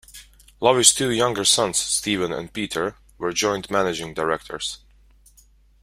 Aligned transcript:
Lowy's 0.59 0.95
two 0.95 1.11
younger 1.11 1.45
sons, 1.45 1.77
Steven 1.77 2.33
and 2.33 2.51
Peter, 2.51 2.95
were 3.19 3.31
joint 3.31 3.69
managing 3.69 4.15
directors. 4.15 4.79